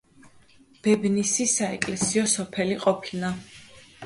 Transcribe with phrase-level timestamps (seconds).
[0.87, 3.33] ბებნისი საეკლესიო სოფელი ყოფილა.